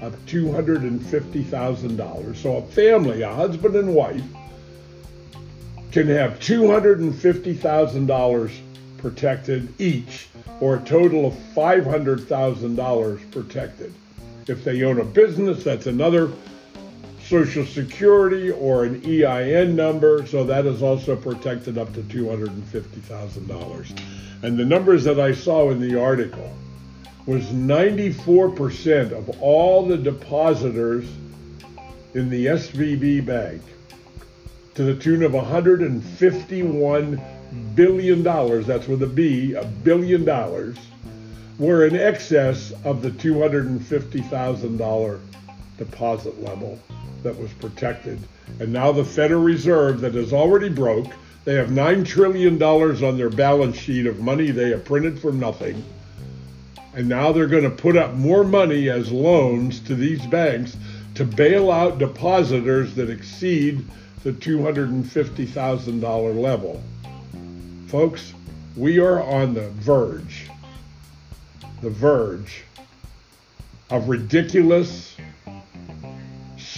of 0.00 0.16
$250,000. 0.26 2.36
So 2.36 2.56
a 2.56 2.62
family, 2.62 3.22
a 3.22 3.32
husband 3.32 3.76
and 3.76 3.94
wife, 3.94 4.24
can 5.92 6.08
have 6.08 6.40
$250,000 6.40 8.50
protected 8.98 9.80
each, 9.80 10.26
or 10.60 10.74
a 10.76 10.80
total 10.80 11.26
of 11.26 11.34
$500,000 11.54 13.30
protected. 13.30 13.94
If 14.48 14.64
they 14.64 14.82
own 14.82 14.98
a 15.00 15.04
business, 15.04 15.62
that's 15.62 15.86
another 15.86 16.32
Social 17.28 17.66
Security 17.66 18.52
or 18.52 18.84
an 18.84 19.02
EIN 19.04 19.74
number, 19.74 20.24
so 20.26 20.44
that 20.44 20.64
is 20.64 20.80
also 20.80 21.16
protected 21.16 21.76
up 21.76 21.92
to 21.94 22.02
$250,000. 22.02 24.00
And 24.42 24.56
the 24.56 24.64
numbers 24.64 25.02
that 25.04 25.18
I 25.18 25.32
saw 25.32 25.70
in 25.70 25.80
the 25.80 26.00
article 26.00 26.54
was 27.26 27.46
94% 27.46 29.10
of 29.10 29.42
all 29.42 29.84
the 29.84 29.96
depositors 29.96 31.08
in 32.14 32.30
the 32.30 32.46
SVB 32.46 33.26
bank 33.26 33.60
to 34.74 34.84
the 34.84 34.94
tune 34.94 35.24
of 35.24 35.34
151 35.34 37.20
billion 37.74 38.22
dollars, 38.22 38.66
that's 38.66 38.86
with 38.86 39.02
a 39.02 39.08
B, 39.08 39.54
a 39.54 39.64
billion 39.64 40.24
dollars, 40.24 40.76
were 41.58 41.84
in 41.86 41.96
excess 41.96 42.72
of 42.84 43.02
the 43.02 43.10
$250,000 43.10 45.20
deposit 45.78 46.42
level 46.42 46.78
that 47.26 47.38
was 47.38 47.52
protected. 47.54 48.20
And 48.60 48.72
now 48.72 48.92
the 48.92 49.04
Federal 49.04 49.42
Reserve 49.42 50.00
that 50.00 50.14
is 50.14 50.32
already 50.32 50.68
broke, 50.68 51.12
they 51.44 51.54
have 51.54 51.70
$9 51.70 52.06
trillion 52.06 52.62
on 52.62 53.18
their 53.18 53.30
balance 53.30 53.76
sheet 53.76 54.06
of 54.06 54.20
money 54.20 54.52
they 54.52 54.70
have 54.70 54.84
printed 54.84 55.18
for 55.18 55.32
nothing. 55.32 55.84
And 56.94 57.08
now 57.08 57.32
they're 57.32 57.48
going 57.48 57.64
to 57.64 57.70
put 57.70 57.96
up 57.96 58.14
more 58.14 58.44
money 58.44 58.88
as 58.88 59.10
loans 59.10 59.80
to 59.80 59.96
these 59.96 60.24
banks 60.26 60.76
to 61.16 61.24
bail 61.24 61.72
out 61.72 61.98
depositors 61.98 62.94
that 62.94 63.10
exceed 63.10 63.84
the 64.22 64.32
$250,000 64.32 66.40
level. 66.40 66.80
Folks, 67.88 68.34
we 68.76 69.00
are 69.00 69.20
on 69.20 69.52
the 69.52 69.68
verge, 69.70 70.48
the 71.82 71.90
verge 71.90 72.62
of 73.90 74.08
ridiculous 74.08 75.15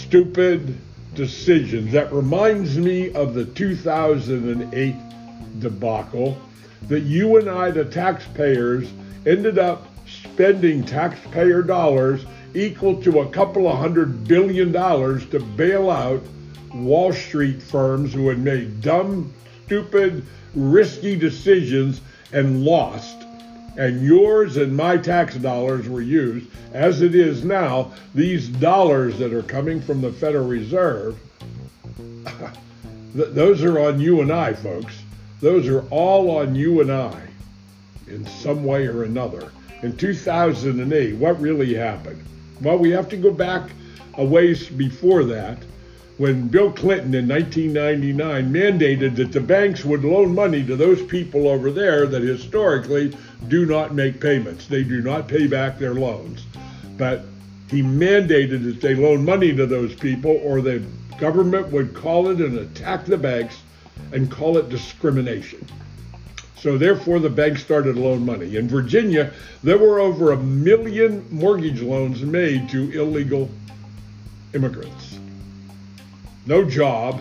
stupid 0.09 0.75
decisions. 1.15 1.93
That 1.93 2.11
reminds 2.11 2.79
me 2.79 3.13
of 3.13 3.35
the 3.35 3.45
2008 3.45 4.97
debacle 5.61 6.41
that 6.89 7.01
you 7.01 7.37
and 7.37 7.51
I, 7.51 7.71
the 7.71 7.85
taxpayers, 7.85 8.89
ended 9.27 9.59
up 9.59 9.87
spending 10.07 10.83
taxpayer 10.83 11.61
dollars 11.63 12.25
equal 12.55 13.03
to 13.03 13.21
a 13.21 13.29
couple 13.29 13.69
of 13.69 13.77
hundred 13.77 14.27
billion 14.27 14.73
dollars 14.73 15.29
to 15.29 15.41
bail 15.41 15.91
out 15.91 16.23
Wall 16.73 17.13
Street 17.13 17.61
firms 17.61 18.15
who 18.15 18.29
had 18.31 18.39
made 18.39 18.81
dumb, 18.81 19.31
stupid, 19.67 20.25
risky 20.55 21.17
decisions 21.17 22.01
and 22.33 22.65
lost 22.65 23.28
and 23.79 24.05
yours 24.05 24.57
and 24.57 24.77
my 24.77 24.97
tax 24.97 25.37
dollars 25.37 25.89
were 25.89 26.03
used, 26.03 26.49
as 26.73 27.01
it 27.01 27.15
is 27.15 27.45
now, 27.45 27.93
these 28.13 28.49
dollars 28.49 29.17
that 29.19 29.33
are 29.33 29.45
coming 29.45 29.81
from 29.81 30.01
the 30.01 30.13
Federal 30.13 30.49
Reserve, 30.49 31.17
those 33.15 33.63
are 33.63 33.79
on 33.79 34.01
you 34.01 34.21
and 34.21 34.33
I, 34.33 34.53
folks. 34.53 35.01
Those 35.41 35.69
are 35.69 35.83
all 35.91 36.29
on 36.39 36.57
you 36.57 36.81
and 36.81 36.91
I 36.91 37.23
in 38.09 38.27
some 38.27 38.65
way 38.65 38.89
or 38.89 39.05
another. 39.05 39.53
In 39.83 39.97
2008, 39.97 41.15
what 41.15 41.41
really 41.41 41.73
happened? 41.75 42.23
Well, 42.61 42.79
we 42.79 42.91
have 42.91 43.09
to 43.11 43.17
go 43.17 43.31
back 43.31 43.71
a 44.15 44.25
ways 44.25 44.69
before 44.69 45.23
that 45.25 45.59
when 46.19 46.49
Bill 46.49 46.73
Clinton 46.73 47.15
in 47.15 47.29
1999 47.29 48.53
mandated 48.53 49.15
that 49.17 49.31
the 49.31 49.41
banks 49.41 49.85
would 49.85 50.05
loan 50.05 50.35
money 50.35 50.65
to 50.65 50.75
those 50.75 51.01
people 51.05 51.47
over 51.47 51.71
there 51.71 52.07
that 52.07 52.23
historically 52.23 53.17
do 53.47 53.65
not 53.65 53.95
make 53.95 54.21
payments. 54.21 54.67
They 54.67 54.83
do 54.83 55.01
not 55.01 55.29
pay 55.29 55.47
back 55.47 55.79
their 55.79 55.95
loans. 55.95 56.45
But 56.97 57.23
he 57.71 57.83
mandated 57.83 58.65
that 58.65 58.81
they 58.81 58.97
loan 58.97 59.25
money 59.25 59.55
to 59.55 59.65
those 59.65 59.95
people 59.95 60.41
or 60.43 60.61
the 60.61 60.83
government 61.19 61.69
would 61.69 61.95
call 61.95 62.29
it 62.29 62.41
and 62.41 62.59
attack 62.59 63.05
the 63.05 63.17
banks 63.17 63.63
and 64.13 64.29
call 64.29 64.59
it 64.59 64.69
discrimination. 64.69 65.65
So 66.57 66.77
therefore, 66.77 67.21
the 67.21 67.31
banks 67.31 67.63
started 67.63 67.95
to 67.95 68.01
loan 68.01 68.27
money. 68.27 68.57
In 68.57 68.67
Virginia, 68.67 69.33
there 69.63 69.79
were 69.79 70.01
over 70.01 70.33
a 70.33 70.37
million 70.37 71.25
mortgage 71.31 71.81
loans 71.81 72.23
made 72.23 72.69
to 72.71 72.91
illegal 73.01 73.49
immigrants 74.53 75.08
no 76.49 76.65
job, 76.65 77.21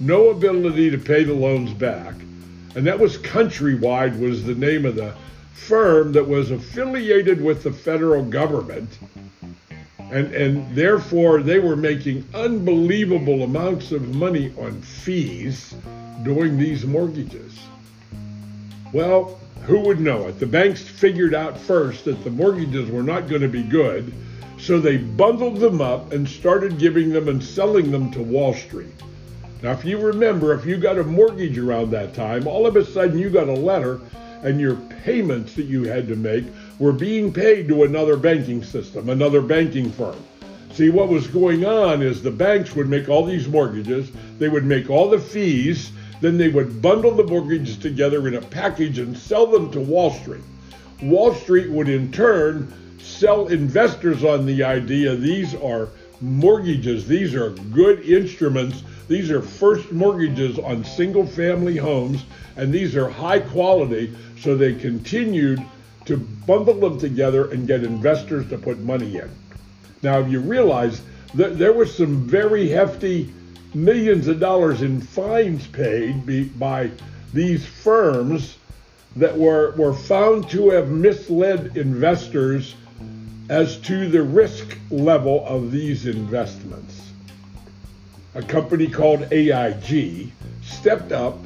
no 0.00 0.30
ability 0.30 0.90
to 0.90 0.98
pay 0.98 1.22
the 1.22 1.34
loans 1.34 1.72
back. 1.74 2.14
And 2.74 2.86
that 2.86 2.98
was 2.98 3.18
Countrywide 3.18 4.18
was 4.18 4.42
the 4.42 4.54
name 4.54 4.86
of 4.86 4.96
the 4.96 5.14
firm 5.52 6.12
that 6.12 6.26
was 6.26 6.50
affiliated 6.50 7.40
with 7.40 7.62
the 7.62 7.72
federal 7.72 8.24
government. 8.24 8.98
And, 9.98 10.34
and 10.34 10.74
therefore, 10.74 11.42
they 11.42 11.58
were 11.58 11.76
making 11.76 12.26
unbelievable 12.34 13.42
amounts 13.42 13.92
of 13.92 14.14
money 14.14 14.52
on 14.58 14.80
fees 14.80 15.74
doing 16.22 16.56
these 16.56 16.86
mortgages. 16.86 17.58
Well, 18.92 19.38
who 19.66 19.80
would 19.80 20.00
know 20.00 20.26
it? 20.28 20.38
The 20.40 20.46
banks 20.46 20.82
figured 20.82 21.34
out 21.34 21.58
first 21.58 22.04
that 22.06 22.24
the 22.24 22.30
mortgages 22.30 22.90
were 22.90 23.02
not 23.02 23.28
going 23.28 23.42
to 23.42 23.48
be 23.48 23.62
good 23.62 24.12
so 24.64 24.80
they 24.80 24.96
bundled 24.96 25.58
them 25.58 25.82
up 25.82 26.12
and 26.12 26.26
started 26.26 26.78
giving 26.78 27.10
them 27.10 27.28
and 27.28 27.44
selling 27.44 27.90
them 27.90 28.10
to 28.10 28.22
Wall 28.22 28.54
Street. 28.54 28.94
Now, 29.62 29.72
if 29.72 29.84
you 29.84 29.98
remember, 29.98 30.54
if 30.54 30.64
you 30.64 30.78
got 30.78 30.98
a 30.98 31.04
mortgage 31.04 31.58
around 31.58 31.90
that 31.90 32.14
time, 32.14 32.46
all 32.46 32.66
of 32.66 32.74
a 32.76 32.84
sudden 32.84 33.18
you 33.18 33.28
got 33.28 33.48
a 33.48 33.52
letter 33.52 34.00
and 34.42 34.58
your 34.58 34.76
payments 35.04 35.52
that 35.54 35.66
you 35.66 35.84
had 35.84 36.08
to 36.08 36.16
make 36.16 36.44
were 36.78 36.92
being 36.92 37.30
paid 37.30 37.68
to 37.68 37.84
another 37.84 38.16
banking 38.16 38.64
system, 38.64 39.10
another 39.10 39.42
banking 39.42 39.90
firm. 39.92 40.16
See, 40.72 40.88
what 40.88 41.08
was 41.08 41.26
going 41.26 41.66
on 41.66 42.00
is 42.00 42.22
the 42.22 42.30
banks 42.30 42.74
would 42.74 42.88
make 42.88 43.10
all 43.10 43.24
these 43.24 43.46
mortgages, 43.46 44.10
they 44.38 44.48
would 44.48 44.64
make 44.64 44.88
all 44.88 45.10
the 45.10 45.18
fees, 45.18 45.92
then 46.22 46.38
they 46.38 46.48
would 46.48 46.80
bundle 46.80 47.12
the 47.12 47.24
mortgages 47.24 47.76
together 47.76 48.26
in 48.28 48.34
a 48.34 48.40
package 48.40 48.98
and 48.98 49.16
sell 49.16 49.46
them 49.46 49.70
to 49.72 49.80
Wall 49.80 50.10
Street. 50.10 50.42
Wall 51.02 51.34
Street 51.34 51.70
would 51.70 51.88
in 51.88 52.10
turn 52.12 52.72
sell 52.98 53.48
investors 53.48 54.24
on 54.24 54.46
the 54.46 54.62
idea 54.62 55.14
these 55.14 55.54
are 55.56 55.88
mortgages, 56.20 57.06
these 57.06 57.34
are 57.34 57.50
good 57.50 58.00
instruments, 58.00 58.82
these 59.08 59.30
are 59.30 59.42
first 59.42 59.92
mortgages 59.92 60.58
on 60.58 60.84
single 60.84 61.26
family 61.26 61.76
homes, 61.76 62.24
and 62.56 62.72
these 62.72 62.96
are 62.96 63.08
high 63.08 63.40
quality, 63.40 64.16
so 64.40 64.56
they 64.56 64.74
continued 64.74 65.62
to 66.06 66.16
bundle 66.16 66.80
them 66.80 66.98
together 66.98 67.50
and 67.50 67.66
get 67.66 67.84
investors 67.84 68.48
to 68.48 68.58
put 68.58 68.78
money 68.80 69.16
in. 69.16 69.30
Now, 70.02 70.20
if 70.20 70.30
you 70.30 70.40
realize 70.40 71.02
that 71.34 71.58
there 71.58 71.72
was 71.72 71.94
some 71.94 72.26
very 72.26 72.68
hefty 72.68 73.32
millions 73.74 74.28
of 74.28 74.40
dollars 74.40 74.82
in 74.82 75.00
fines 75.00 75.66
paid 75.66 76.58
by 76.58 76.90
these 77.32 77.66
firms 77.66 78.56
that 79.16 79.36
were, 79.36 79.72
were 79.72 79.94
found 79.94 80.48
to 80.50 80.70
have 80.70 80.90
misled 80.90 81.76
investors 81.76 82.74
as 83.48 83.76
to 83.78 84.08
the 84.08 84.22
risk 84.22 84.76
level 84.90 85.44
of 85.46 85.70
these 85.70 86.06
investments. 86.06 87.12
A 88.34 88.42
company 88.42 88.88
called 88.88 89.32
AIG 89.32 90.32
stepped 90.62 91.12
up 91.12 91.38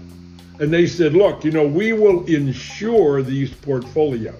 and 0.60 0.72
they 0.72 0.86
said, 0.86 1.12
look, 1.14 1.44
you 1.44 1.50
know, 1.50 1.66
we 1.66 1.92
will 1.92 2.24
insure 2.26 3.22
these 3.22 3.52
portfolios 3.52 4.34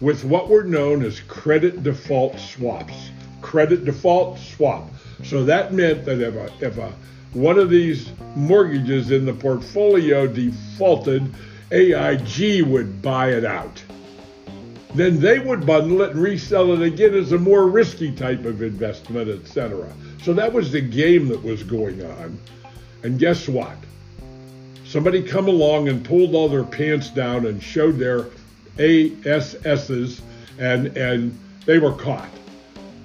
with 0.00 0.24
what 0.24 0.48
were 0.48 0.64
known 0.64 1.04
as 1.04 1.20
credit 1.20 1.82
default 1.82 2.38
swaps. 2.38 3.10
Credit 3.40 3.84
default 3.84 4.38
swap. 4.38 4.88
So 5.22 5.44
that 5.44 5.72
meant 5.72 6.04
that 6.04 6.20
if 6.20 6.34
a, 6.34 6.66
if 6.66 6.78
a 6.78 6.92
one 7.32 7.58
of 7.58 7.68
these 7.68 8.10
mortgages 8.36 9.10
in 9.10 9.24
the 9.24 9.32
portfolio 9.32 10.26
defaulted, 10.26 11.34
AIG 11.70 12.62
would 12.62 13.02
buy 13.02 13.32
it 13.32 13.44
out. 13.44 13.82
Then 14.94 15.18
they 15.18 15.38
would 15.38 15.66
bundle 15.66 16.02
it 16.02 16.12
and 16.12 16.22
resell 16.22 16.72
it 16.72 16.86
again 16.86 17.14
as 17.14 17.32
a 17.32 17.38
more 17.38 17.68
risky 17.68 18.12
type 18.12 18.44
of 18.44 18.62
investment, 18.62 19.28
etc. 19.28 19.92
So 20.22 20.32
that 20.34 20.52
was 20.52 20.70
the 20.70 20.80
game 20.80 21.28
that 21.28 21.42
was 21.42 21.62
going 21.64 22.04
on. 22.04 22.38
And 23.02 23.18
guess 23.18 23.48
what? 23.48 23.76
Somebody 24.84 25.22
come 25.22 25.48
along 25.48 25.88
and 25.88 26.04
pulled 26.04 26.34
all 26.34 26.48
their 26.48 26.64
pants 26.64 27.10
down 27.10 27.46
and 27.46 27.60
showed 27.60 27.98
their 27.98 28.26
ASSs 28.78 30.20
and 30.58 30.96
and 30.96 31.38
they 31.66 31.78
were 31.78 31.92
caught. 31.92 32.28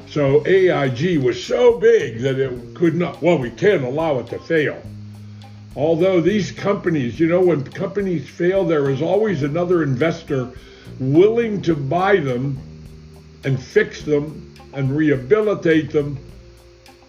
So 0.08 0.46
AIG 0.46 1.20
was 1.20 1.44
so 1.44 1.80
big 1.80 2.22
that 2.22 2.40
it 2.40 2.76
could 2.76 2.96
not, 2.96 3.22
well, 3.22 3.38
we 3.38 3.52
can't 3.52 3.84
allow 3.84 4.20
it 4.20 4.28
to 4.28 4.40
fail. 4.40 4.82
Although 5.76 6.22
these 6.22 6.52
companies, 6.52 7.20
you 7.20 7.28
know, 7.28 7.42
when 7.42 7.64
companies 7.64 8.28
fail, 8.28 8.66
there 8.66 8.90
is 8.90 9.02
always 9.02 9.44
another 9.44 9.84
investor 9.84 10.52
willing 11.00 11.62
to 11.62 11.76
buy 11.76 12.18
them 12.18 12.58
and 13.44 13.62
fix 13.62 14.02
them 14.02 14.56
and 14.74 14.96
rehabilitate 14.96 15.92
them. 15.92 16.18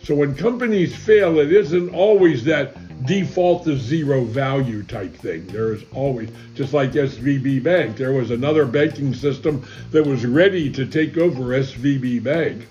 So 0.03 0.15
when 0.15 0.35
companies 0.35 0.95
fail, 0.95 1.39
it 1.39 1.53
isn't 1.53 1.91
always 1.91 2.45
that 2.45 2.77
default 3.07 3.65
to 3.65 3.77
zero 3.77 4.25
value 4.25 4.83
type 4.83 5.15
thing. 5.15 5.47
There 5.47 5.73
is 5.73 5.83
always, 5.95 6.31
just 6.55 6.73
like 6.75 6.93
SVB 6.93 7.63
Bank, 7.63 7.97
there 7.97 8.13
was 8.13 8.31
another 8.31 8.67
banking 8.67 9.15
system 9.15 9.67
that 9.91 10.07
was 10.07 10.27
ready 10.27 10.71
to 10.73 10.87
take 10.87 11.17
over 11.17 11.41
SVB 11.45 12.23
Bank. 12.23 12.69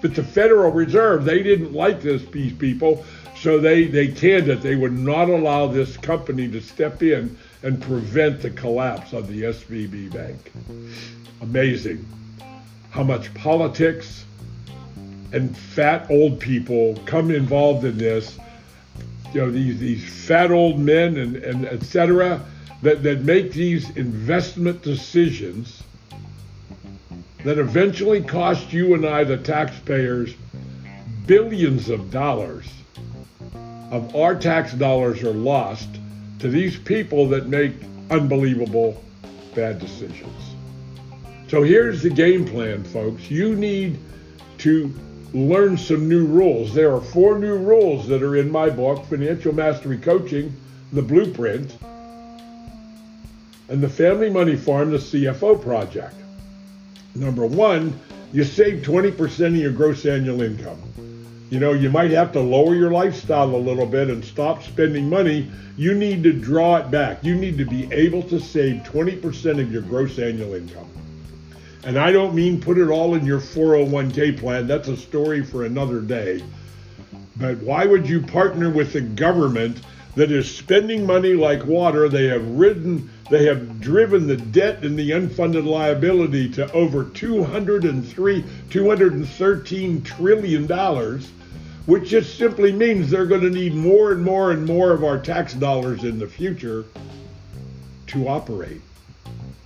But 0.00 0.14
the 0.14 0.22
Federal 0.22 0.70
Reserve, 0.70 1.24
they 1.24 1.42
didn't 1.42 1.72
like 1.72 2.00
this, 2.00 2.24
these 2.26 2.52
people, 2.52 3.04
so 3.44 3.58
they, 3.58 3.84
they 3.84 4.08
canned 4.08 4.48
it. 4.48 4.62
They 4.62 4.74
would 4.74 4.98
not 4.98 5.28
allow 5.28 5.66
this 5.66 5.98
company 5.98 6.48
to 6.48 6.62
step 6.62 7.02
in 7.02 7.36
and 7.62 7.80
prevent 7.82 8.40
the 8.40 8.48
collapse 8.48 9.12
of 9.12 9.28
the 9.28 9.42
SVB 9.42 10.14
Bank. 10.14 10.50
Amazing 11.42 12.06
how 12.90 13.02
much 13.02 13.34
politics 13.34 14.24
and 15.34 15.54
fat 15.54 16.10
old 16.10 16.40
people 16.40 16.96
come 17.04 17.30
involved 17.30 17.84
in 17.84 17.98
this. 17.98 18.38
You 19.34 19.42
know, 19.42 19.50
these, 19.50 19.78
these 19.78 20.26
fat 20.26 20.50
old 20.50 20.80
men 20.80 21.18
and, 21.18 21.36
and 21.36 21.66
et 21.66 21.82
cetera 21.82 22.40
that, 22.80 23.02
that 23.02 23.24
make 23.24 23.52
these 23.52 23.94
investment 23.94 24.80
decisions 24.80 25.82
that 27.44 27.58
eventually 27.58 28.22
cost 28.22 28.72
you 28.72 28.94
and 28.94 29.04
I, 29.04 29.22
the 29.22 29.36
taxpayers, 29.36 30.34
billions 31.26 31.90
of 31.90 32.10
dollars 32.10 32.64
of 33.94 34.16
our 34.16 34.34
tax 34.34 34.72
dollars 34.72 35.22
are 35.22 35.32
lost 35.32 35.88
to 36.40 36.48
these 36.48 36.76
people 36.76 37.28
that 37.28 37.46
make 37.46 37.72
unbelievable 38.10 39.00
bad 39.54 39.78
decisions. 39.78 40.56
So 41.46 41.62
here's 41.62 42.02
the 42.02 42.10
game 42.10 42.44
plan, 42.44 42.82
folks. 42.82 43.30
You 43.30 43.54
need 43.54 44.00
to 44.58 44.92
learn 45.32 45.78
some 45.78 46.08
new 46.08 46.26
rules. 46.26 46.74
There 46.74 46.92
are 46.92 47.00
four 47.00 47.38
new 47.38 47.56
rules 47.56 48.08
that 48.08 48.20
are 48.20 48.34
in 48.34 48.50
my 48.50 48.68
book, 48.68 49.04
Financial 49.04 49.54
Mastery 49.54 49.98
Coaching, 49.98 50.52
the 50.92 51.02
Blueprint, 51.02 51.78
and 53.68 53.80
the 53.80 53.88
Family 53.88 54.28
Money 54.28 54.56
Farm, 54.56 54.90
the 54.90 54.98
CFO 54.98 55.62
Project. 55.62 56.16
Number 57.14 57.46
one, 57.46 57.98
you 58.32 58.42
save 58.42 58.82
20% 58.82 59.46
of 59.46 59.54
your 59.54 59.70
gross 59.70 60.04
annual 60.04 60.42
income. 60.42 60.82
You 61.50 61.60
know, 61.60 61.72
you 61.72 61.90
might 61.90 62.10
have 62.10 62.32
to 62.32 62.40
lower 62.40 62.74
your 62.74 62.90
lifestyle 62.90 63.54
a 63.54 63.56
little 63.56 63.86
bit 63.86 64.08
and 64.08 64.24
stop 64.24 64.62
spending 64.62 65.08
money. 65.08 65.50
You 65.76 65.94
need 65.94 66.22
to 66.22 66.32
draw 66.32 66.76
it 66.76 66.90
back. 66.90 67.22
You 67.22 67.34
need 67.34 67.58
to 67.58 67.64
be 67.64 67.92
able 67.92 68.22
to 68.24 68.40
save 68.40 68.82
20% 68.82 69.60
of 69.60 69.70
your 69.70 69.82
gross 69.82 70.18
annual 70.18 70.54
income. 70.54 70.88
And 71.84 71.98
I 71.98 72.12
don't 72.12 72.34
mean 72.34 72.60
put 72.60 72.78
it 72.78 72.88
all 72.88 73.14
in 73.14 73.26
your 73.26 73.40
401k 73.40 74.38
plan. 74.38 74.66
That's 74.66 74.88
a 74.88 74.96
story 74.96 75.44
for 75.44 75.64
another 75.64 76.00
day. 76.00 76.42
But 77.36 77.58
why 77.58 77.84
would 77.84 78.08
you 78.08 78.22
partner 78.22 78.70
with 78.70 78.92
the 78.92 79.02
government 79.02 79.82
that 80.14 80.30
is 80.30 80.52
spending 80.52 81.04
money 81.04 81.34
like 81.34 81.64
water? 81.66 82.08
They 82.08 82.26
have 82.28 82.46
ridden 82.46 83.10
they 83.30 83.46
have 83.46 83.80
driven 83.80 84.26
the 84.26 84.36
debt 84.36 84.84
and 84.84 84.98
the 84.98 85.10
unfunded 85.12 85.64
liability 85.64 86.48
to 86.50 86.70
over 86.72 87.04
203, 87.04 88.44
213 88.70 90.02
trillion 90.02 90.66
dollars, 90.66 91.30
which 91.86 92.08
just 92.08 92.36
simply 92.36 92.72
means 92.72 93.10
they're 93.10 93.26
going 93.26 93.40
to 93.40 93.50
need 93.50 93.74
more 93.74 94.12
and 94.12 94.22
more 94.22 94.50
and 94.50 94.66
more 94.66 94.92
of 94.92 95.04
our 95.04 95.18
tax 95.18 95.54
dollars 95.54 96.04
in 96.04 96.18
the 96.18 96.26
future 96.26 96.84
to 98.08 98.28
operate. 98.28 98.80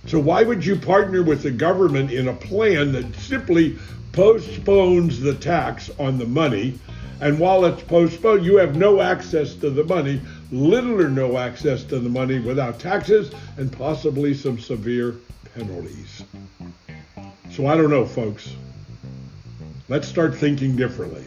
So 0.07 0.19
why 0.19 0.43
would 0.43 0.65
you 0.65 0.75
partner 0.75 1.21
with 1.21 1.43
the 1.43 1.51
government 1.51 2.11
in 2.11 2.29
a 2.29 2.33
plan 2.33 2.93
that 2.93 3.13
simply 3.15 3.77
postpones 4.13 5.19
the 5.19 5.35
tax 5.35 5.89
on 5.99 6.17
the 6.17 6.25
money 6.25 6.79
and 7.21 7.37
while 7.37 7.65
it's 7.65 7.81
postponed, 7.83 8.45
you 8.45 8.57
have 8.57 8.77
no 8.77 9.01
access 9.01 9.53
to 9.55 9.69
the 9.69 9.83
money, 9.83 10.21
little 10.51 10.99
or 10.99 11.09
no 11.09 11.37
access 11.37 11.83
to 11.85 11.99
the 11.99 12.09
money 12.09 12.39
without 12.39 12.79
taxes 12.79 13.31
and 13.57 13.71
possibly 13.71 14.33
some 14.33 14.59
severe 14.59 15.15
penalties. 15.55 16.23
So 17.51 17.67
I 17.67 17.75
don't 17.75 17.89
know, 17.89 18.05
folks. 18.05 18.53
Let's 19.87 20.07
start 20.07 20.35
thinking 20.35 20.75
differently. 20.75 21.25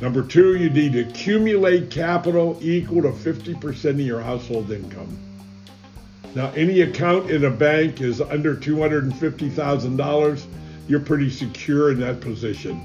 Number 0.00 0.22
two, 0.22 0.56
you 0.56 0.70
need 0.70 0.92
to 0.94 1.00
accumulate 1.00 1.90
capital 1.90 2.58
equal 2.62 3.02
to 3.02 3.10
50% 3.10 3.84
of 3.84 4.00
your 4.00 4.20
household 4.20 4.70
income. 4.70 5.18
Now, 6.34 6.50
any 6.52 6.82
account 6.82 7.30
in 7.30 7.44
a 7.44 7.50
bank 7.50 8.00
is 8.00 8.20
under 8.20 8.54
$250,000, 8.54 10.46
you're 10.88 11.00
pretty 11.00 11.28
secure 11.28 11.90
in 11.90 12.00
that 12.00 12.20
position 12.20 12.84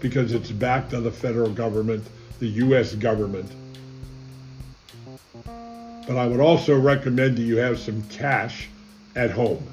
because 0.00 0.32
it's 0.32 0.50
backed 0.50 0.92
by 0.92 1.00
the 1.00 1.10
federal 1.10 1.50
government, 1.50 2.04
the 2.38 2.46
U.S. 2.46 2.94
government. 2.94 3.50
But 6.06 6.16
I 6.16 6.26
would 6.26 6.40
also 6.40 6.78
recommend 6.78 7.36
that 7.36 7.42
you 7.42 7.56
have 7.56 7.78
some 7.78 8.02
cash 8.04 8.68
at 9.16 9.30
home 9.30 9.66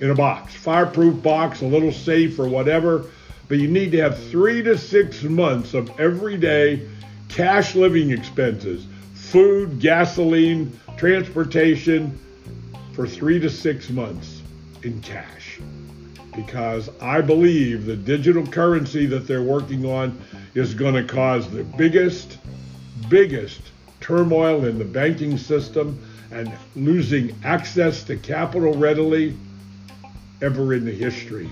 in 0.00 0.10
a 0.10 0.14
box, 0.14 0.54
fireproof 0.54 1.22
box, 1.22 1.60
a 1.60 1.66
little 1.66 1.92
safe 1.92 2.38
or 2.38 2.48
whatever. 2.48 3.06
But 3.48 3.58
you 3.58 3.68
need 3.68 3.92
to 3.92 3.98
have 3.98 4.22
three 4.30 4.62
to 4.62 4.78
six 4.78 5.22
months 5.22 5.74
of 5.74 5.98
everyday 6.00 6.88
cash 7.28 7.74
living 7.74 8.10
expenses, 8.10 8.86
food, 9.14 9.80
gasoline, 9.80 10.78
transportation 10.96 12.18
for 12.92 13.06
three 13.06 13.38
to 13.40 13.50
six 13.50 13.90
months 13.90 14.42
in 14.82 15.00
cash 15.00 15.60
because 16.34 16.88
I 17.00 17.20
believe 17.20 17.86
the 17.86 17.96
digital 17.96 18.46
currency 18.46 19.06
that 19.06 19.26
they're 19.26 19.42
working 19.42 19.84
on 19.84 20.20
is 20.54 20.74
going 20.74 20.94
to 20.94 21.04
cause 21.04 21.50
the 21.50 21.64
biggest, 21.64 22.38
biggest 23.08 23.60
turmoil 24.10 24.64
in 24.64 24.76
the 24.76 24.84
banking 24.84 25.38
system 25.38 25.96
and 26.32 26.52
losing 26.74 27.32
access 27.44 28.02
to 28.02 28.16
capital 28.16 28.74
readily 28.74 29.36
ever 30.42 30.74
in 30.74 30.84
the 30.84 30.90
history. 30.90 31.48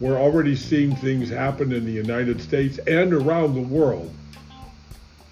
We're 0.00 0.18
already 0.18 0.56
seeing 0.56 0.96
things 0.96 1.28
happen 1.28 1.72
in 1.72 1.84
the 1.84 1.92
United 1.92 2.40
States 2.40 2.78
and 2.78 3.12
around 3.12 3.54
the 3.54 3.62
world 3.62 4.12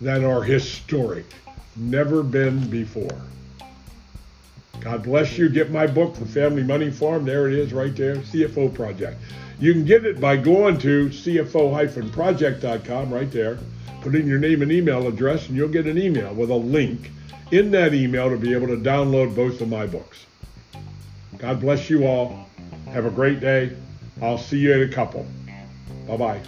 that 0.00 0.22
are 0.22 0.44
historic, 0.44 1.26
never 1.74 2.22
been 2.22 2.70
before. 2.70 3.20
God 4.78 5.02
bless 5.02 5.36
you. 5.36 5.48
Get 5.48 5.72
my 5.72 5.88
book, 5.88 6.14
The 6.14 6.26
Family 6.26 6.62
Money 6.62 6.92
Farm. 6.92 7.24
There 7.24 7.48
it 7.48 7.54
is 7.54 7.72
right 7.72 7.96
there, 7.96 8.16
CFO 8.16 8.72
Project. 8.72 9.20
You 9.60 9.72
can 9.72 9.84
get 9.84 10.04
it 10.04 10.20
by 10.20 10.36
going 10.36 10.78
to 10.78 11.08
cfo-project.com 11.08 13.12
right 13.12 13.30
there. 13.30 13.58
Put 14.02 14.14
in 14.14 14.26
your 14.26 14.38
name 14.38 14.62
and 14.62 14.70
email 14.70 15.08
address, 15.08 15.48
and 15.48 15.56
you'll 15.56 15.68
get 15.68 15.86
an 15.86 15.98
email 15.98 16.32
with 16.32 16.50
a 16.50 16.54
link 16.54 17.10
in 17.50 17.72
that 17.72 17.94
email 17.94 18.30
to 18.30 18.36
be 18.36 18.54
able 18.54 18.68
to 18.68 18.76
download 18.76 19.34
both 19.34 19.60
of 19.60 19.68
my 19.68 19.86
books. 19.86 20.26
God 21.38 21.60
bless 21.60 21.90
you 21.90 22.06
all. 22.06 22.48
Have 22.92 23.06
a 23.06 23.10
great 23.10 23.40
day. 23.40 23.72
I'll 24.22 24.38
see 24.38 24.58
you 24.58 24.74
in 24.74 24.88
a 24.88 24.92
couple. 24.92 25.26
Bye 26.06 26.16
bye. 26.16 26.40